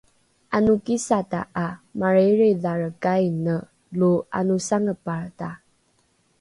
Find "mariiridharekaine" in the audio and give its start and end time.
1.99-3.55